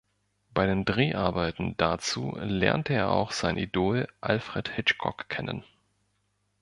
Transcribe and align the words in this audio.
Bei 0.55 0.65
den 0.65 0.83
Dreharbeiten 0.83 1.75
dazu 1.77 2.35
lernte 2.39 2.93
er 2.95 3.11
auch 3.11 3.31
sein 3.31 3.55
Idol 3.55 4.07
Alfred 4.19 4.67
Hitchcock 4.69 5.29
kennen. 5.29 5.63